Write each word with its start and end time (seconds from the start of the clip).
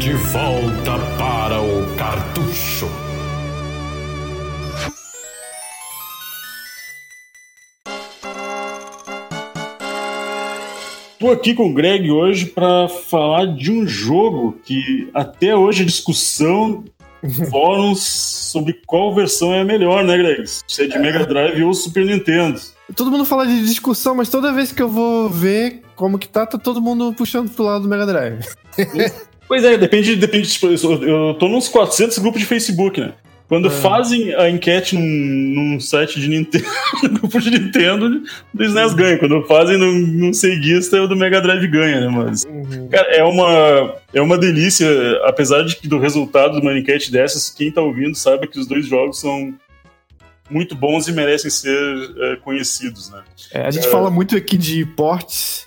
De 0.00 0.12
volta 0.32 0.98
para 1.16 1.62
o 1.62 1.94
cartucho. 1.96 2.88
Tô 11.20 11.30
aqui 11.30 11.54
com 11.54 11.70
o 11.70 11.72
Greg 11.72 12.10
hoje 12.10 12.46
para 12.46 12.88
falar 12.88 13.46
de 13.54 13.70
um 13.70 13.86
jogo 13.86 14.58
que 14.64 15.08
até 15.14 15.54
hoje 15.54 15.84
a 15.84 15.86
discussão 15.86 16.82
fóruns 17.52 18.02
sobre 18.02 18.80
qual 18.84 19.14
versão 19.14 19.54
é 19.54 19.60
a 19.60 19.64
melhor, 19.64 20.02
né, 20.02 20.18
Greg? 20.18 20.42
Se 20.66 20.82
é 20.82 20.86
de 20.88 20.98
Mega 20.98 21.24
Drive 21.24 21.62
ou 21.62 21.72
Super 21.72 22.04
Nintendo. 22.04 22.60
Todo 22.96 23.10
mundo 23.10 23.24
fala 23.24 23.46
de 23.46 23.64
discussão, 23.64 24.14
mas 24.14 24.28
toda 24.28 24.52
vez 24.52 24.72
que 24.72 24.82
eu 24.82 24.88
vou 24.88 25.28
ver 25.28 25.82
como 25.96 26.18
que 26.18 26.28
tá, 26.28 26.44
tá 26.46 26.58
todo 26.58 26.80
mundo 26.80 27.12
puxando 27.12 27.50
pro 27.50 27.64
lado 27.64 27.82
do 27.82 27.88
Mega 27.88 28.06
Drive. 28.06 28.44
Pois 29.48 29.64
é, 29.64 29.76
depende, 29.76 30.16
depende. 30.16 30.48
Tipo, 30.48 30.68
eu 30.68 31.02
eu 31.02 31.34
tô 31.34 31.46
nos 31.46 31.68
400 31.68 32.16
grupos 32.20 32.40
de 32.40 32.46
Facebook, 32.46 32.98
né? 32.98 33.12
Quando 33.48 33.68
É. 33.68 33.70
fazem 33.70 34.34
a 34.34 34.48
enquete 34.48 34.94
num, 34.94 35.02
num 35.02 35.78
site 35.80 36.18
de 36.18 36.26
Nintendo, 36.26 36.64
grupo 37.20 37.38
de 37.38 37.50
Nintendo, 37.50 38.22
o 38.58 38.62
SNES 38.62 38.94
ganha. 38.94 39.18
Quando 39.18 39.42
fazem 39.42 39.76
num, 39.76 39.92
num 39.92 40.32
ceguista, 40.32 41.02
o 41.02 41.06
do 41.06 41.14
Mega 41.14 41.38
Drive 41.42 41.66
ganha, 41.68 42.00
né? 42.00 42.08
Mas, 42.08 42.46
cara, 42.90 43.08
é 43.14 43.22
uma, 43.24 43.94
é 44.14 44.22
uma 44.22 44.38
delícia. 44.38 44.88
Apesar 45.26 45.62
de, 45.64 45.86
do 45.86 45.98
resultado 45.98 46.54
de 46.58 46.62
uma 46.66 46.78
enquete 46.78 47.12
dessas, 47.12 47.50
quem 47.50 47.70
tá 47.70 47.82
ouvindo 47.82 48.14
sabe 48.14 48.46
que 48.46 48.58
os 48.58 48.66
dois 48.66 48.86
jogos 48.86 49.20
são 49.20 49.52
muito 50.50 50.74
bons 50.74 51.08
e 51.08 51.12
merecem 51.12 51.50
ser 51.50 51.76
é, 52.18 52.36
conhecidos, 52.36 53.10
né? 53.10 53.22
É, 53.52 53.62
a 53.66 53.70
gente 53.70 53.88
fala 53.88 54.10
muito 54.10 54.36
aqui 54.36 54.56
de 54.58 54.84
portes, 54.84 55.66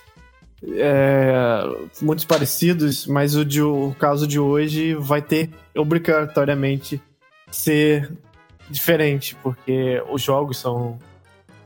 é, 0.76 1.62
muitos 2.00 2.24
parecidos, 2.24 3.06
mas 3.06 3.34
o, 3.36 3.44
de, 3.44 3.62
o 3.62 3.94
caso 3.98 4.26
de 4.26 4.38
hoje 4.38 4.94
vai 4.94 5.20
ter 5.22 5.50
obrigatoriamente 5.74 7.00
ser 7.50 8.10
diferente, 8.68 9.36
porque 9.42 10.02
os 10.10 10.22
jogos 10.22 10.58
são 10.58 10.98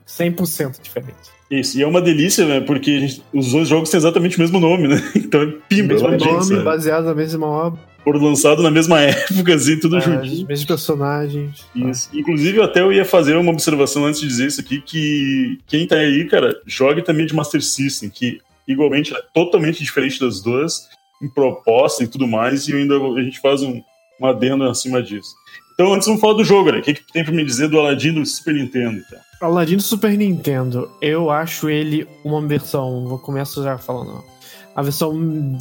100% 0.06 0.80
diferentes. 0.82 1.30
Isso, 1.50 1.78
e 1.78 1.82
é 1.82 1.86
uma 1.86 2.00
delícia, 2.00 2.46
né? 2.46 2.60
Porque 2.60 3.00
gente- 3.00 3.22
os 3.32 3.50
dois 3.52 3.68
jogos 3.68 3.90
têm 3.90 3.98
exatamente 3.98 4.36
o 4.36 4.40
mesmo 4.40 4.60
nome, 4.60 4.86
né? 4.86 4.96
Então 5.16 5.42
é 5.42 5.46
pimba, 5.68 5.94
Mesmo 5.94 6.08
nome, 6.10 6.44
sabe? 6.44 6.62
baseado 6.62 7.04
na 7.06 7.14
mesma 7.14 7.46
obra, 7.46 7.80
foram 8.04 8.22
lançados 8.22 8.62
na 8.62 8.70
mesma 8.70 9.00
época, 9.02 9.54
assim, 9.54 9.78
tudo 9.78 9.98
é, 9.98 10.00
juntinho. 10.00 10.32
os 10.32 10.42
mesmos 10.44 10.64
personagens. 10.64 11.66
Isso. 11.74 12.08
Inclusive, 12.12 12.62
até 12.62 12.80
eu 12.80 12.92
ia 12.92 13.04
fazer 13.04 13.36
uma 13.36 13.52
observação 13.52 14.04
antes 14.04 14.20
de 14.20 14.26
dizer 14.26 14.46
isso 14.46 14.60
aqui, 14.60 14.80
que 14.80 15.58
quem 15.66 15.86
tá 15.86 15.96
aí, 15.96 16.26
cara, 16.26 16.60
jogue 16.66 17.02
também 17.02 17.26
de 17.26 17.34
Master 17.34 17.62
System, 17.62 18.10
que 18.10 18.40
igualmente 18.66 19.14
é 19.14 19.22
totalmente 19.34 19.82
diferente 19.82 20.20
das 20.20 20.40
duas, 20.40 20.88
em 21.22 21.28
proposta 21.28 22.02
e 22.02 22.06
tudo 22.06 22.26
mais, 22.26 22.68
e 22.68 22.74
ainda 22.74 22.96
a 22.96 23.22
gente 23.22 23.40
faz 23.40 23.62
um, 23.62 23.80
um 24.20 24.26
adendo 24.26 24.64
acima 24.64 25.02
disso. 25.02 25.30
Então, 25.74 25.94
antes 25.94 26.06
vamos 26.06 26.20
falar 26.20 26.34
do 26.34 26.44
jogo, 26.44 26.70
né? 26.70 26.78
O 26.78 26.82
que, 26.82 26.94
que 26.94 27.12
tem 27.12 27.24
pra 27.24 27.32
me 27.32 27.44
dizer 27.44 27.68
do 27.68 27.78
Aladdin 27.78 28.12
do 28.12 28.24
Super 28.24 28.54
Nintendo? 28.54 28.98
Então? 28.98 29.18
Aladdin 29.40 29.76
do 29.76 29.82
Super 29.82 30.16
Nintendo, 30.16 30.90
eu 31.00 31.30
acho 31.30 31.70
ele 31.70 32.06
uma 32.22 32.46
versão, 32.46 33.06
vou 33.06 33.18
começar 33.18 33.62
já 33.62 33.78
falando, 33.78 34.22
a 34.76 34.82
versão 34.82 35.56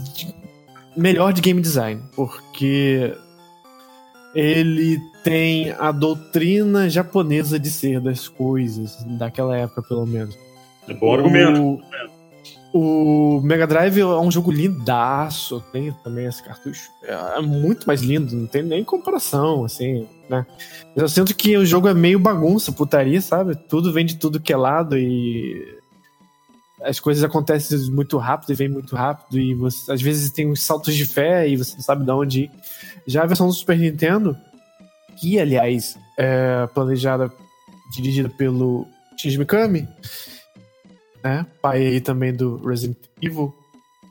melhor 1.00 1.34
de 1.34 1.42
game 1.42 1.62
design, 1.62 2.02
porque 2.16 3.14
ele 4.36 5.00
tem 5.24 5.72
a 5.72 5.92
doutrina 5.92 6.90
japonesa 6.90 7.60
de 7.60 7.70
ser 7.70 8.00
das 8.00 8.28
coisas, 8.28 8.98
daquela 9.18 9.58
época 9.58 9.82
pelo 9.82 10.06
menos. 10.06 10.38
É 10.88 10.94
bom 10.94 11.14
argumento. 11.14 11.82
O, 12.74 13.38
o 13.38 13.42
Mega 13.42 13.66
Drive 13.66 14.00
é 14.00 14.06
um 14.06 14.32
jogo 14.32 14.52
lindaço, 14.52 15.64
tem 15.72 15.92
também 16.04 16.26
esse 16.26 16.44
cartucho. 16.44 16.90
É, 17.04 17.38
é 17.38 17.42
muito 17.42 17.88
mais 17.88 18.02
lindo, 18.02 18.36
não 18.36 18.48
tem 18.48 18.64
nem 18.64 18.84
comparação, 18.84 19.66
assim, 19.66 20.08
né? 20.30 20.46
Mas 20.96 21.02
eu 21.02 21.10
sinto 21.10 21.36
que 21.36 21.58
o 21.58 21.66
jogo 21.66 21.88
é 21.88 21.94
meio 21.94 22.20
bagunça, 22.20 22.72
putaria, 22.72 23.22
sabe? 23.22 23.56
Tudo 23.56 23.92
vem 23.92 24.06
de 24.06 24.18
tudo 24.18 24.40
que 24.40 24.54
é 24.54 24.58
lado 24.58 24.98
e 24.98 25.79
as 26.82 27.00
coisas 27.00 27.24
acontecem 27.24 27.78
muito 27.92 28.18
rápido 28.18 28.52
e 28.52 28.56
vem 28.56 28.70
muito 28.70 28.96
rápido 28.96 29.40
e 29.40 29.54
você, 29.54 29.92
às 29.92 30.02
vezes 30.02 30.32
tem 30.32 30.50
uns 30.50 30.62
saltos 30.62 30.96
de 30.96 31.06
fé 31.06 31.48
e 31.48 31.58
você 31.58 31.76
não 31.76 31.82
sabe 31.82 32.06
de 32.06 32.12
onde 32.12 32.42
ir. 32.42 32.52
Já 33.08 33.24
a 33.24 33.28
versão 33.28 33.48
do 33.48 33.54
Super 33.54 33.78
Nintendo, 33.78 34.38
que 35.20 35.40
aliás 35.40 35.98
é 36.18 36.68
planejada, 36.74 37.32
dirigida 37.92 38.30
pelo 38.30 38.86
Shinji 39.18 39.38
Mikami, 39.38 39.88
né? 41.24 41.46
Pai 41.62 41.86
aí 41.86 42.02
também 42.02 42.34
do 42.34 42.58
Resident 42.58 42.98
Evil 43.22 43.54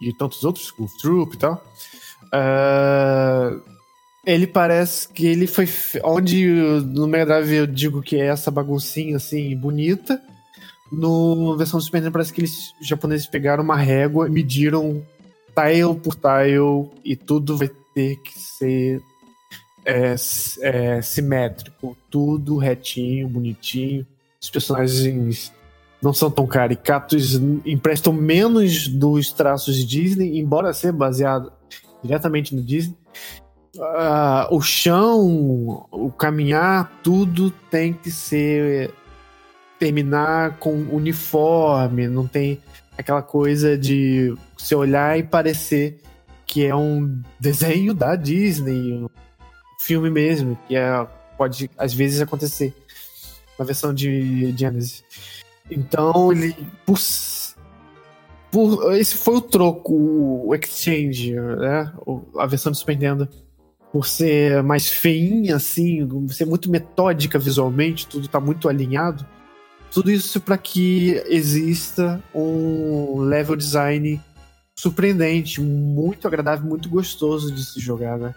e 0.01 0.13
tantos 0.13 0.45
outros, 0.45 0.71
Goof 0.71 0.93
Troop 0.99 1.35
e 1.35 1.39
tal. 1.39 1.65
Ah, 2.33 3.51
ele 4.27 4.47
parece 4.47 5.09
que 5.09 5.27
ele 5.27 5.47
foi. 5.47 5.67
Onde 6.05 6.47
no 6.87 7.07
Mega 7.07 7.25
Drive 7.25 7.53
eu 7.53 7.67
digo 7.67 8.03
que 8.03 8.17
é 8.17 8.27
essa 8.27 8.51
baguncinha 8.51 9.17
assim, 9.17 9.57
bonita. 9.57 10.21
No 10.91 11.57
versão 11.57 11.79
do 11.79 11.85
Super 11.85 11.99
Nintendo 11.99 12.13
parece 12.13 12.33
que 12.33 12.41
eles 12.41 12.75
japoneses 12.81 13.27
pegaram 13.27 13.63
uma 13.63 13.77
régua 13.77 14.27
e 14.27 14.31
mediram 14.31 15.03
tile 15.55 15.95
por 16.03 16.15
tile 16.15 16.91
e 17.05 17.17
tudo 17.17 17.57
vai 17.57 17.71
ter 17.95 18.17
que 18.17 18.39
ser 18.39 19.03
é, 19.85 20.15
é, 20.61 21.03
simétrico, 21.03 21.97
tudo 22.11 22.57
retinho, 22.57 23.29
bonitinho. 23.29 24.07
Os 24.41 24.51
personagens 24.51 25.53
não 26.01 26.13
são 26.13 26.31
tão 26.31 26.47
caricatos, 26.47 27.35
emprestam 27.67 28.13
menos 28.13 28.87
dos 28.87 29.33
traços 29.33 29.77
de 29.77 29.85
Disney, 29.85 30.39
embora 30.39 30.73
ser 30.73 30.93
baseado 30.93 31.53
diretamente 32.03 32.55
no 32.55 32.63
Disney. 32.63 32.97
Ah, 33.81 34.49
o 34.51 34.61
chão, 34.61 35.87
o 35.91 36.11
caminhar, 36.11 37.01
tudo 37.03 37.51
tem 37.71 37.93
que 37.93 38.11
ser 38.11 38.93
terminar 39.79 40.59
com 40.59 40.73
uniforme, 40.91 42.09
não 42.09 42.27
tem 42.27 42.61
aquela 42.97 43.23
coisa 43.23 43.79
de 43.79 44.35
você 44.57 44.75
olhar 44.75 45.19
e 45.19 45.23
parecer 45.23 46.01
que 46.45 46.65
é 46.65 46.75
um 46.75 47.21
desenho 47.39 47.93
da 47.95 48.17
Disney, 48.17 48.95
um 48.95 49.09
filme 49.79 50.11
mesmo, 50.11 50.59
que 50.67 50.75
é, 50.75 51.07
pode 51.37 51.71
às 51.77 51.93
vezes 51.93 52.21
acontecer 52.21 52.75
na 53.59 53.65
versão 53.65 53.93
de 53.93 54.53
Genesis. 54.57 55.05
Então 55.71 56.33
ele 56.33 56.57
por, 56.87 56.99
por 58.51 58.95
esse 58.97 59.17
foi 59.17 59.37
o 59.37 59.41
troco, 59.43 59.95
o 59.95 60.55
exchange, 60.55 61.35
né? 61.35 61.93
A 62.39 62.47
versão 62.47 62.73
do 62.73 62.79
Super 62.79 62.95
Nintendo 62.95 63.29
por 63.93 64.07
ser 64.07 64.63
mais 64.63 64.89
feinha 64.89 65.57
assim, 65.57 66.07
ser 66.29 66.45
muito 66.45 66.71
metódica 66.71 67.39
visualmente, 67.39 68.07
tudo 68.07 68.29
tá 68.29 68.41
muito 68.41 68.69
alinhado. 68.69 69.27
Tudo 69.93 70.11
isso 70.11 70.41
para 70.41 70.59
que 70.59 71.23
exista 71.27 72.23
um 72.35 73.21
level 73.21 73.57
design 73.57 74.21
surpreendente, 74.77 75.61
muito 75.61 76.29
agradável, 76.29 76.65
muito 76.65 76.89
gostoso 76.89 77.53
de 77.53 77.65
se 77.65 77.81
jogar, 77.81 78.17
né? 78.17 78.35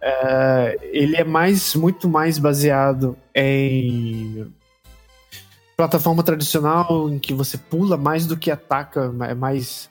É, 0.00 0.78
ele 0.92 1.16
é 1.16 1.24
mais, 1.24 1.74
muito 1.74 2.08
mais 2.08 2.38
baseado 2.38 3.16
em 3.34 4.46
plataforma 5.76 6.22
tradicional, 6.22 7.10
em 7.10 7.18
que 7.18 7.34
você 7.34 7.58
pula 7.58 7.96
mais 7.96 8.26
do 8.26 8.36
que 8.36 8.50
ataca, 8.50 9.12
é 9.28 9.34
mais 9.34 9.90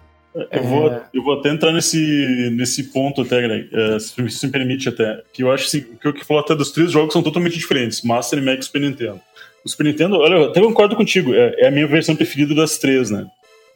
Eu, 0.51 0.63
vou, 0.63 1.01
eu 1.13 1.23
vou 1.23 1.39
até 1.39 1.49
entrar 1.49 1.71
nesse, 1.71 2.49
nesse 2.53 2.83
ponto 2.85 3.21
até, 3.21 3.41
Greg, 3.41 3.69
eh, 3.71 3.99
se 3.99 4.29
se 4.29 4.45
me 4.45 4.51
permite 4.51 4.89
até, 4.89 5.23
que 5.31 5.43
eu 5.43 5.51
acho 5.51 5.65
assim, 5.65 5.81
que 5.81 6.07
o 6.07 6.13
que 6.13 6.25
falou 6.25 6.41
até 6.43 6.55
dos 6.55 6.71
três 6.71 6.91
jogos 6.91 7.13
são 7.13 7.23
totalmente 7.23 7.57
diferentes, 7.57 8.01
Master, 8.01 8.41
Mega 8.41 8.59
e 8.59 8.63
Super 8.63 8.81
Nintendo. 8.81 9.21
O 9.65 9.69
Super 9.69 9.85
Nintendo, 9.85 10.17
olha, 10.17 10.35
eu 10.35 10.43
até 10.45 10.61
concordo 10.61 10.95
contigo, 10.95 11.33
é, 11.33 11.55
é 11.57 11.67
a 11.67 11.71
minha 11.71 11.87
versão 11.87 12.15
preferida 12.15 12.53
das 12.53 12.77
três, 12.77 13.09
né? 13.09 13.25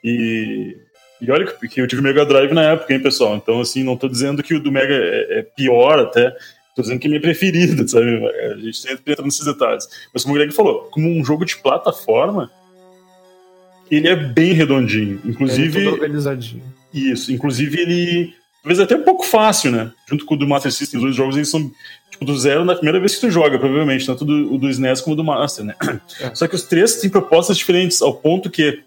E, 0.04 0.78
e 1.20 1.32
olha 1.32 1.46
que 1.46 1.68
que 1.68 1.82
eu 1.82 1.88
tive 1.88 2.02
Mega 2.02 2.24
Drive 2.24 2.54
na 2.54 2.64
época, 2.64 2.94
hein, 2.94 3.02
pessoal? 3.02 3.36
Então, 3.36 3.60
assim, 3.60 3.84
não 3.84 3.98
tô 3.98 4.08
dizendo 4.08 4.44
que 4.44 4.54
o 4.54 4.60
do 4.62 4.72
Mega 4.72 4.94
é, 4.94 5.40
é 5.40 5.42
pior 5.42 5.98
até, 5.98 6.30
tô 6.76 6.84
dizendo 6.84 7.00
que 7.00 7.08
é 7.08 7.10
minha 7.10 7.22
preferida, 7.22 7.86
sabe? 7.90 8.24
A 8.52 8.58
gente 8.58 8.78
sempre 8.78 9.12
entra 9.12 9.26
nesses 9.26 9.46
detalhes. 9.46 9.88
Mas 10.14 10.24
como 10.24 10.36
o 10.36 10.38
Greg 10.38 10.54
falou, 10.54 10.84
como 10.92 11.10
um 11.10 11.26
jogo 11.26 11.44
de 11.44 11.58
plataforma, 11.58 12.52
ele 13.90 14.08
é 14.08 14.16
bem 14.16 14.54
redondinho. 14.54 15.20
Inclusive. 15.26 15.80
ele 15.80 15.88
é 15.88 15.92
organizadinho. 15.92 16.64
Isso, 16.94 17.32
inclusive 17.32 17.82
ele. 17.82 18.39
Talvez 18.62 18.80
até 18.80 18.96
um 18.96 19.04
pouco 19.04 19.24
fácil, 19.26 19.72
né? 19.72 19.92
Junto 20.08 20.26
com 20.26 20.34
o 20.36 20.38
do 20.38 20.48
Master 20.48 20.72
System, 20.72 20.98
os 21.00 21.04
dois 21.04 21.16
jogos 21.16 21.36
eles 21.36 21.50
são 21.50 21.72
tipo 22.12 22.26
do 22.26 22.38
zero 22.38 22.66
na 22.66 22.76
primeira 22.76 23.00
vez 23.00 23.16
que 23.16 23.22
tu 23.22 23.32
joga, 23.32 23.58
provavelmente, 23.58 24.06
tanto 24.06 24.26
do, 24.26 24.58
do 24.58 24.70
SNES 24.70 25.00
como 25.02 25.16
do 25.16 25.24
Master, 25.24 25.64
né? 25.66 25.76
É. 26.20 26.36
Só 26.36 26.48
que 26.48 26.56
os 26.56 26.64
três 26.64 26.98
têm 26.98 27.10
propostas 27.10 27.58
diferentes, 27.58 28.02
ao 28.02 28.14
ponto 28.14 28.50
que 28.50 28.82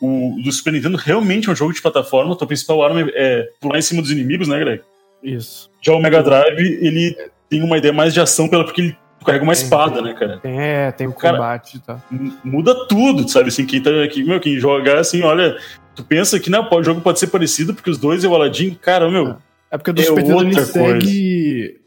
o 0.00 0.36
do 0.44 0.52
Super 0.52 0.72
Nintendo 0.72 0.96
realmente 0.96 1.48
é 1.48 1.52
um 1.52 1.56
jogo 1.56 1.72
de 1.72 1.82
plataforma, 1.82 2.36
tua 2.36 2.46
principal 2.46 2.80
arma 2.84 3.00
é 3.14 3.48
pular 3.60 3.78
em 3.78 3.82
cima 3.82 4.00
dos 4.00 4.12
inimigos, 4.12 4.46
né, 4.46 4.58
Greg? 4.60 4.82
Isso. 5.22 5.68
Já 5.82 5.92
o 5.94 6.00
Mega 6.00 6.22
Drive, 6.22 6.60
ele 6.60 7.16
tem 7.50 7.60
uma 7.62 7.76
ideia 7.78 7.92
mais 7.92 8.14
de 8.14 8.20
ação, 8.20 8.48
pela, 8.48 8.62
porque 8.62 8.80
ele 8.82 8.96
carrega 9.26 9.42
uma 9.42 9.52
Tem, 9.54 9.62
espada, 9.64 9.94
tem. 9.96 10.04
né, 10.04 10.14
cara? 10.14 10.40
É, 10.44 10.92
tem 10.92 11.08
o 11.08 11.12
Cara, 11.12 11.36
combate. 11.38 11.82
M- 12.12 12.32
Muda 12.44 12.86
tudo, 12.86 13.28
sabe? 13.28 13.48
Assim, 13.48 13.66
quem, 13.66 13.82
tá, 13.82 13.90
quem, 14.12 14.22
meu, 14.24 14.38
quem 14.38 14.56
jogar 14.60 14.98
assim, 14.98 15.22
olha, 15.22 15.58
tu 15.98 16.04
pensa 16.04 16.38
que 16.38 16.48
não, 16.48 16.68
o 16.70 16.82
jogo 16.84 17.00
pode 17.00 17.18
ser 17.18 17.26
parecido 17.26 17.74
porque 17.74 17.90
os 17.90 17.98
dois 17.98 18.22
é 18.22 18.28
o 18.28 18.34
Aladdin, 18.34 18.78
cara, 18.80 19.10
meu. 19.10 19.34
É 19.68 19.76
porque 19.76 19.90
o 19.90 19.94
do 19.94 20.00
É 20.00 20.04
Super 20.04 20.22
Nintendo 20.22 20.44
ele 20.44 20.64
segue 20.64 21.80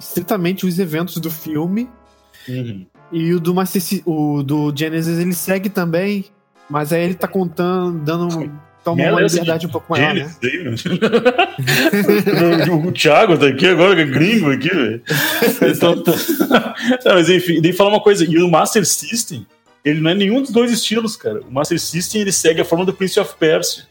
estritamente 0.00 0.64
os 0.64 0.78
eventos 0.78 1.18
do 1.18 1.30
filme. 1.30 1.86
Uhum. 2.48 2.86
E 3.12 3.34
o 3.34 3.38
do 3.38 3.54
Master 3.54 3.82
o 4.06 4.42
do 4.42 4.72
Genesis 4.74 5.18
ele 5.18 5.34
segue 5.34 5.68
também, 5.68 6.24
mas 6.68 6.94
aí 6.94 7.04
ele 7.04 7.14
tá 7.14 7.28
contando, 7.28 7.98
dando 7.98 8.50
toma 8.82 9.02
uma 9.02 9.10
lembrança 9.10 9.34
liberdade 9.34 9.60
de 9.60 9.66
um 9.66 9.70
pouco 9.70 9.92
maior, 9.92 10.14
né? 10.14 10.34
Genesis 10.42 10.42
aí, 10.42 10.64
meu. 10.64 10.72
o, 12.74 12.88
o 12.88 12.92
Thiago 12.92 13.36
tá 13.36 13.48
aqui 13.48 13.66
agora, 13.66 13.94
que 13.94 14.00
é 14.00 14.06
gringo 14.06 14.50
aqui, 14.50 14.70
velho. 14.70 15.02
Então, 15.76 16.02
tá- 16.02 16.74
Não, 17.04 17.14
mas 17.16 17.28
enfim, 17.28 17.60
nem 17.60 17.74
falar 17.74 17.90
uma 17.90 18.00
coisa, 18.00 18.24
e 18.24 18.38
o 18.38 18.50
Master 18.50 18.86
System, 18.86 19.46
ele 19.84 20.00
não 20.00 20.10
é 20.10 20.14
nenhum 20.14 20.40
dos 20.40 20.50
dois 20.50 20.70
estilos, 20.70 21.16
cara. 21.16 21.40
O 21.42 21.50
Master 21.52 21.78
System, 21.80 22.20
ele 22.20 22.32
segue 22.32 22.60
a 22.60 22.64
forma 22.64 22.84
do 22.84 22.92
Prince 22.92 23.18
of 23.18 23.34
Persia. 23.38 23.84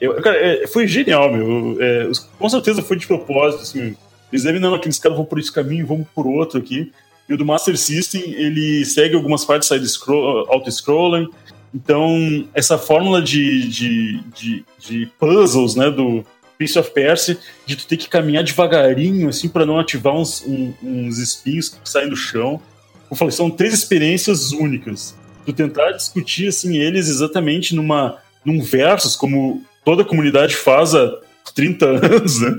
Eu, 0.00 0.14
cara, 0.22 0.36
é, 0.36 0.66
foi 0.66 0.86
genial, 0.86 1.32
meu. 1.32 1.76
É, 1.80 2.10
com 2.38 2.48
certeza 2.48 2.82
foi 2.82 2.96
de 2.96 3.06
propósito, 3.06 3.62
assim. 3.62 3.96
Eles 4.32 4.44
devem, 4.44 4.60
não, 4.60 4.74
aqueles 4.74 4.98
caras 4.98 5.16
vão 5.16 5.24
por 5.26 5.38
esse 5.38 5.50
caminho, 5.52 5.86
vamos 5.86 6.06
por 6.14 6.26
outro 6.26 6.58
aqui. 6.58 6.92
E 7.28 7.34
o 7.34 7.36
do 7.36 7.44
Master 7.44 7.76
System, 7.76 8.22
ele 8.32 8.84
segue 8.84 9.14
algumas 9.14 9.44
partes 9.44 9.68
side-scroll, 9.68 10.46
auto-scrolling. 10.50 11.28
Então, 11.74 12.48
essa 12.54 12.78
fórmula 12.78 13.20
de, 13.20 13.68
de, 13.68 14.20
de, 14.34 14.64
de 14.78 15.06
puzzles, 15.18 15.74
né, 15.74 15.90
do 15.90 16.24
Prince 16.56 16.78
of 16.78 16.90
Persia, 16.92 17.36
de 17.66 17.76
tu 17.76 17.86
ter 17.86 17.96
que 17.98 18.08
caminhar 18.08 18.42
devagarinho, 18.44 19.28
assim, 19.28 19.48
para 19.48 19.66
não 19.66 19.78
ativar 19.78 20.14
uns, 20.14 20.42
um- 20.46 20.72
uns 20.82 21.18
espinhos 21.18 21.68
que 21.68 21.76
saem 21.88 22.08
do 22.08 22.16
chão. 22.16 22.60
Eu 23.10 23.16
falei, 23.16 23.32
são 23.32 23.50
três 23.50 23.72
experiências 23.74 24.52
únicas. 24.52 25.14
Tu 25.46 25.52
tentar 25.52 25.92
discutir, 25.92 26.48
assim, 26.48 26.76
eles 26.76 27.08
exatamente 27.08 27.74
numa, 27.74 28.18
num 28.44 28.62
versus, 28.62 29.16
como 29.16 29.62
toda 29.84 30.02
a 30.02 30.04
comunidade 30.04 30.54
faz 30.54 30.94
há 30.94 31.10
30 31.54 31.86
anos, 32.06 32.40
né? 32.40 32.56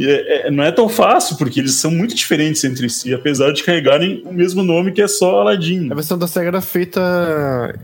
É- 0.00 0.48
é- 0.48 0.50
não 0.50 0.64
é 0.64 0.72
tão 0.72 0.88
fácil, 0.88 1.36
porque 1.36 1.60
eles 1.60 1.74
são 1.74 1.90
muito 1.90 2.14
diferentes 2.14 2.64
entre 2.64 2.88
si, 2.90 3.14
apesar 3.14 3.52
de 3.52 3.62
carregarem 3.62 4.22
o 4.26 4.32
mesmo 4.32 4.62
nome 4.64 4.90
que 4.92 5.00
é 5.00 5.06
só 5.06 5.40
Aladdin. 5.42 5.90
A 5.92 5.94
versão 5.94 6.18
da 6.18 6.26
SEGA 6.26 6.48
era 6.48 6.60
feita 6.60 7.78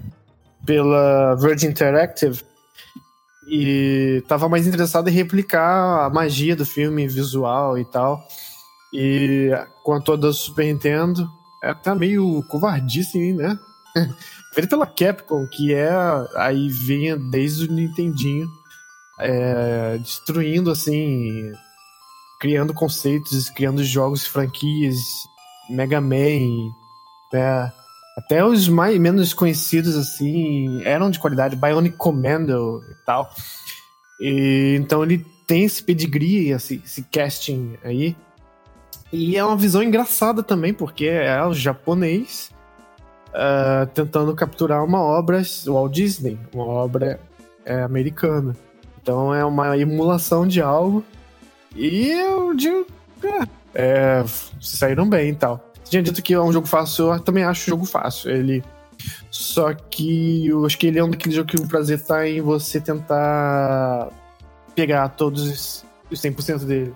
pela 0.66 1.36
Virgin 1.36 1.68
Interactive 1.68 2.42
e 3.48 4.22
tava 4.28 4.48
mais 4.48 4.66
interessado 4.66 5.08
em 5.08 5.12
replicar 5.12 6.06
a 6.06 6.10
magia 6.10 6.54
do 6.54 6.66
filme 6.66 7.06
visual 7.08 7.78
e 7.78 7.84
tal. 7.84 8.20
E 8.92 9.50
quanto 9.84 10.12
a 10.12 10.16
da 10.16 10.32
Super 10.32 10.66
Nintendo, 10.66 11.28
é 11.62 11.70
até 11.70 11.94
meio 11.94 12.42
covardice, 12.48 13.32
né? 13.32 13.58
Feito 14.52 14.68
pela 14.68 14.86
Capcom, 14.86 15.46
que 15.46 15.72
é 15.72 15.90
aí 16.36 16.68
vinha 16.68 17.16
desde 17.16 17.66
o 17.66 17.72
Nintendinho, 17.72 18.48
é, 19.18 19.98
destruindo 19.98 20.70
assim, 20.70 21.52
criando 22.40 22.74
conceitos, 22.74 23.48
criando 23.50 23.84
jogos, 23.84 24.26
franquias, 24.26 24.96
Mega 25.68 26.00
Man, 26.00 26.72
né? 27.32 27.72
Até 28.16 28.44
os 28.44 28.68
mais 28.68 28.98
menos 28.98 29.32
conhecidos, 29.32 29.96
assim, 29.96 30.82
eram 30.84 31.10
de 31.10 31.18
qualidade, 31.18 31.56
Bionic 31.56 31.96
Commando 31.96 32.82
e 32.90 33.04
tal. 33.06 33.30
E, 34.20 34.76
então 34.78 35.02
ele 35.02 35.24
tem 35.46 35.64
esse 35.64 35.82
pedigree, 35.82 36.50
esse, 36.50 36.82
esse 36.84 37.02
casting 37.04 37.78
aí. 37.82 38.16
E 39.12 39.36
é 39.36 39.44
uma 39.44 39.56
visão 39.56 39.82
engraçada 39.82 40.42
também, 40.42 40.72
porque 40.72 41.06
é 41.06 41.44
o 41.44 41.52
japonês 41.52 42.50
ah, 43.32 43.88
tentando 43.94 44.34
capturar 44.34 44.84
uma 44.84 45.00
obra 45.00 45.42
Walt 45.66 45.92
Disney, 45.92 46.38
uma 46.52 46.64
obra 46.64 47.20
é, 47.64 47.82
americana. 47.82 48.56
Então 49.02 49.34
é 49.34 49.44
uma 49.44 49.76
emulação 49.78 50.46
de 50.46 50.60
algo. 50.60 51.04
E 51.74 52.10
eu 52.10 52.54
digo, 52.54 52.86
é, 53.22 53.46
é, 53.74 54.24
se 54.60 54.76
saíram 54.76 55.08
bem 55.08 55.30
e 55.30 55.34
tal. 55.34 55.64
Você 55.82 55.90
tinha 55.90 56.02
dito 56.02 56.22
que 56.22 56.34
é 56.34 56.40
um 56.40 56.52
jogo 56.52 56.66
fácil, 56.66 57.12
eu 57.12 57.20
também 57.20 57.44
acho 57.44 57.62
o 57.62 57.70
jogo 57.70 57.84
fácil. 57.84 58.30
Ele. 58.30 58.62
Só 59.30 59.72
que 59.72 60.48
eu 60.48 60.66
acho 60.66 60.76
que 60.76 60.86
ele 60.86 60.98
é 60.98 61.04
um 61.04 61.10
daquele 61.10 61.34
jogo 61.34 61.48
que 61.48 61.56
o 61.56 61.66
prazer 61.66 62.02
tá 62.02 62.28
em 62.28 62.40
você 62.40 62.80
tentar 62.80 64.08
pegar 64.74 65.08
todos 65.10 65.42
os 65.42 65.90
os 66.10 66.20
100% 66.20 66.64
dele. 66.64 66.94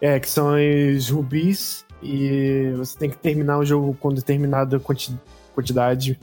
É, 0.00 0.18
que 0.18 0.28
são 0.28 0.54
os 0.96 1.08
rubis, 1.10 1.84
e 2.02 2.72
você 2.76 2.98
tem 2.98 3.10
que 3.10 3.16
terminar 3.16 3.58
o 3.58 3.64
jogo 3.64 3.94
com 3.94 4.12
determinada 4.12 4.78
quanti- 4.80 5.18
quantidade 5.54 6.18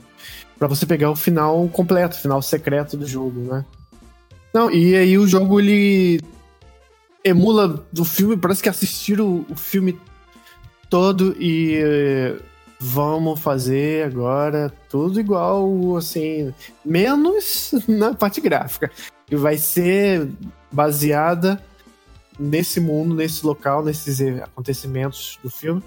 pra 0.58 0.66
você 0.66 0.84
pegar 0.84 1.10
o 1.10 1.16
final 1.16 1.68
completo, 1.68 2.16
o 2.16 2.20
final 2.20 2.42
secreto 2.42 2.96
do 2.96 3.06
jogo, 3.06 3.40
né? 3.40 3.64
Não, 4.52 4.70
e 4.70 4.96
aí 4.96 5.16
o 5.16 5.26
jogo 5.26 5.60
ele 5.60 6.20
emula 7.22 7.86
do 7.92 8.04
filme, 8.04 8.36
parece 8.36 8.62
que 8.62 8.68
assistiram 8.68 9.26
o, 9.26 9.46
o 9.52 9.56
filme 9.56 9.98
todo 10.88 11.36
e 11.38 11.76
eh, 11.76 12.36
vamos 12.80 13.38
fazer 13.38 14.06
agora 14.06 14.72
tudo 14.88 15.20
igual, 15.20 15.96
assim, 15.96 16.52
menos 16.84 17.72
na 17.86 18.14
parte 18.14 18.40
gráfica, 18.40 18.90
que 19.26 19.36
vai 19.36 19.58
ser 19.58 20.28
baseada 20.72 21.62
nesse 22.38 22.80
mundo, 22.80 23.14
nesse 23.14 23.44
local, 23.44 23.84
nesses 23.84 24.20
acontecimentos 24.40 25.38
do 25.42 25.50
filme. 25.50 25.82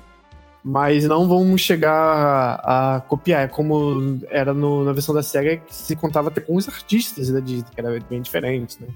Mas 0.64 1.06
não 1.06 1.28
vamos 1.28 1.62
chegar 1.62 1.92
a, 1.92 2.98
a 2.98 3.02
copiar, 3.02 3.44
é 3.44 3.48
como 3.48 4.20
era 4.30 4.54
no- 4.54 4.84
na 4.86 4.94
versão 4.94 5.16
da 5.16 5.24
SEGA 5.24 5.58
que 5.58 5.74
se 5.74 5.96
contava 5.96 6.28
até 6.30 6.40
com 6.40 6.56
os 6.56 6.68
artistas 6.70 7.30
da 7.32 7.40
Disney, 7.40 7.66
que 7.74 7.80
era 7.82 8.00
bem 8.08 8.22
diferente, 8.22 8.78
né? 8.80 8.88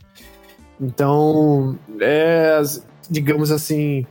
Então, 0.80 1.76
é, 2.00 2.62
digamos 3.10 3.50
assim, 3.52 4.06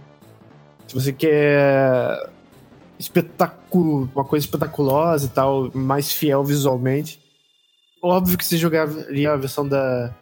se 0.88 0.94
você 0.94 1.12
quer 1.12 2.28
espetáculo, 2.98 4.10
uma 4.14 4.24
coisa 4.24 4.44
espetaculosa 4.46 5.26
e 5.26 5.28
tal, 5.28 5.70
mais 5.74 6.10
fiel 6.10 6.42
visualmente, 6.42 7.20
óbvio 8.02 8.36
que 8.36 8.44
você 8.44 8.56
jogaria 8.56 9.32
a 9.32 9.36
versão 9.36 9.66
da, 9.68 10.12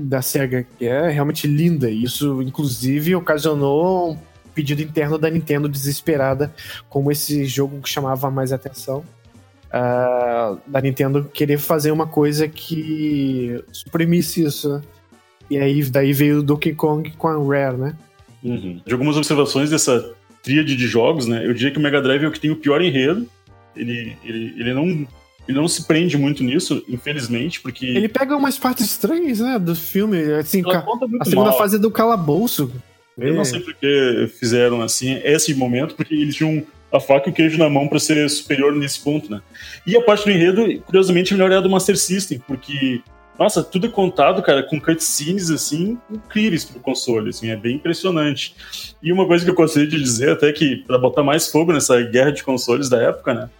da 0.00 0.22
SEGA, 0.22 0.66
que 0.78 0.86
é 0.86 1.08
realmente 1.08 1.46
linda. 1.46 1.90
Isso, 1.90 2.42
inclusive, 2.42 3.14
ocasionou 3.14 4.12
um 4.12 4.18
pedido 4.54 4.82
interno 4.82 5.18
da 5.18 5.30
Nintendo 5.30 5.68
desesperada, 5.68 6.52
como 6.88 7.10
esse 7.12 7.44
jogo 7.44 7.80
que 7.80 7.88
chamava 7.88 8.30
mais 8.30 8.52
atenção. 8.52 9.04
ah, 9.72 10.56
da 10.66 10.80
Nintendo 10.80 11.30
querer 11.32 11.58
fazer 11.58 11.92
uma 11.92 12.06
coisa 12.06 12.48
que 12.48 13.62
suprimisse 13.72 14.44
isso, 14.44 14.68
né? 14.68 14.82
E 15.50 15.58
aí 15.58 15.82
daí 15.84 16.12
veio 16.12 16.38
o 16.38 16.42
Donkey 16.42 16.74
Kong 16.74 17.10
com 17.18 17.28
a 17.28 17.32
Rare, 17.34 17.76
né? 17.76 17.96
Uhum. 18.42 18.80
De 18.86 18.92
algumas 18.92 19.16
observações 19.16 19.68
dessa 19.68 20.12
tríade 20.42 20.76
de 20.76 20.86
jogos, 20.86 21.26
né? 21.26 21.44
Eu 21.44 21.52
diria 21.52 21.70
que 21.70 21.78
o 21.78 21.80
Mega 21.80 22.00
Drive 22.00 22.24
é 22.24 22.28
o 22.28 22.30
que 22.30 22.40
tem 22.40 22.50
o 22.50 22.56
pior 22.56 22.80
enredo. 22.80 23.26
Ele, 23.76 24.16
ele, 24.24 24.54
ele, 24.58 24.74
não, 24.74 25.06
ele 25.50 25.58
não 25.58 25.68
se 25.68 25.84
prende 25.86 26.16
muito 26.16 26.42
nisso, 26.42 26.82
infelizmente, 26.88 27.60
porque. 27.60 27.84
Ele 27.86 28.08
pega 28.08 28.36
umas 28.36 28.56
partes 28.58 28.86
estranhas, 28.86 29.40
né, 29.40 29.58
do 29.58 29.74
filme, 29.74 30.18
assim, 30.34 30.62
ca- 30.62 30.84
a 31.20 31.24
segunda 31.24 31.50
mal. 31.50 31.58
fase 31.58 31.76
é 31.76 31.78
do 31.78 31.90
calabouço. 31.90 32.72
Eu 33.18 33.34
É. 33.34 33.36
não 33.36 33.44
sei 33.44 33.60
por 33.60 33.74
que 33.74 34.30
fizeram 34.38 34.80
assim 34.80 35.20
esse 35.24 35.52
momento, 35.54 35.94
porque 35.94 36.14
eles 36.14 36.34
tinham 36.34 36.62
a 36.92 36.98
faca 36.98 37.28
e 37.28 37.32
o 37.32 37.34
queijo 37.34 37.58
na 37.58 37.68
mão 37.68 37.86
pra 37.86 37.98
ser 38.00 38.28
superior 38.30 38.74
nesse 38.74 39.00
ponto, 39.00 39.30
né? 39.30 39.40
E 39.86 39.96
a 39.96 40.00
parte 40.02 40.24
do 40.24 40.30
enredo, 40.30 40.80
curiosamente, 40.82 41.32
melhor 41.34 41.52
é 41.52 41.56
a 41.56 41.60
do 41.60 41.68
Master 41.70 41.96
System, 41.98 42.40
porque, 42.46 43.00
nossa, 43.38 43.62
tudo 43.62 43.86
é 43.86 43.90
contado, 43.90 44.42
cara, 44.42 44.62
com 44.62 44.80
cutscenes, 44.80 45.50
assim, 45.50 45.98
incríveis 46.10 46.64
pro 46.64 46.80
console, 46.80 47.28
assim, 47.30 47.48
é 47.50 47.56
bem 47.56 47.76
impressionante. 47.76 48.54
E 49.02 49.12
uma 49.12 49.26
coisa 49.26 49.44
que 49.44 49.50
eu 49.50 49.54
gostaria 49.54 49.88
de 49.88 50.00
dizer, 50.02 50.30
até 50.30 50.52
que, 50.52 50.76
pra 50.86 50.98
botar 50.98 51.22
mais 51.22 51.46
fogo 51.48 51.72
nessa 51.72 52.00
guerra 52.02 52.32
de 52.32 52.42
consoles 52.42 52.88
da 52.88 53.00
época, 53.02 53.34
né? 53.34 53.50